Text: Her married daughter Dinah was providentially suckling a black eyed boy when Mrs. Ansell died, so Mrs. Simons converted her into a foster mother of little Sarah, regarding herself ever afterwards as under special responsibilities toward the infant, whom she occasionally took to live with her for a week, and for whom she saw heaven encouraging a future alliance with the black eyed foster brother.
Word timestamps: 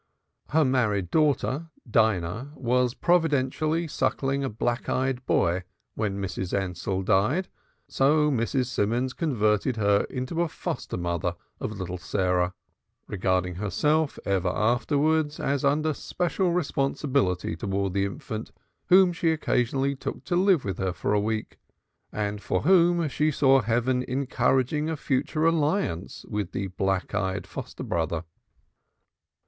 Her 0.49 0.65
married 0.65 1.11
daughter 1.11 1.69
Dinah 1.87 2.53
was 2.55 2.95
providentially 2.95 3.87
suckling 3.87 4.43
a 4.43 4.49
black 4.49 4.89
eyed 4.89 5.23
boy 5.27 5.61
when 5.93 6.19
Mrs. 6.19 6.57
Ansell 6.59 7.03
died, 7.03 7.49
so 7.87 8.31
Mrs. 8.31 8.65
Simons 8.65 9.13
converted 9.13 9.77
her 9.77 10.05
into 10.09 10.41
a 10.41 10.47
foster 10.49 10.97
mother 10.97 11.35
of 11.59 11.73
little 11.77 11.99
Sarah, 11.99 12.55
regarding 13.05 13.53
herself 13.57 14.17
ever 14.25 14.49
afterwards 14.49 15.39
as 15.39 15.63
under 15.63 15.93
special 15.93 16.51
responsibilities 16.51 17.59
toward 17.59 17.93
the 17.93 18.05
infant, 18.05 18.51
whom 18.87 19.13
she 19.13 19.29
occasionally 19.29 19.95
took 19.95 20.23
to 20.23 20.35
live 20.35 20.65
with 20.65 20.79
her 20.79 20.93
for 20.93 21.13
a 21.13 21.19
week, 21.19 21.59
and 22.11 22.41
for 22.41 22.63
whom 22.63 23.07
she 23.07 23.29
saw 23.29 23.61
heaven 23.61 24.01
encouraging 24.07 24.89
a 24.89 24.97
future 24.97 25.45
alliance 25.45 26.25
with 26.27 26.53
the 26.53 26.65
black 26.69 27.13
eyed 27.13 27.45
foster 27.45 27.83
brother. 27.83 28.23